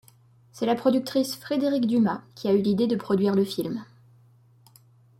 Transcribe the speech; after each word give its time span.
C'est 0.51 0.65
la 0.65 0.73
productrice 0.73 1.35
Frédérique 1.35 1.85
Dumas 1.85 2.23
qui 2.33 2.49
eu 2.49 2.59
l'idée 2.59 2.87
de 2.87 2.95
produire 2.95 3.35
le 3.35 3.45
film. 3.45 3.85